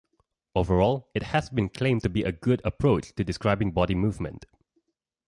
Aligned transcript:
Overall, 0.55 1.11
it 1.13 1.21
has 1.21 1.51
been 1.51 1.69
claimed 1.69 2.01
to 2.01 2.09
be 2.09 2.23
a 2.23 2.31
good 2.31 2.59
approach 2.65 3.13
to 3.13 3.23
describing 3.23 3.69
body 3.71 3.93
movement. 3.93 4.47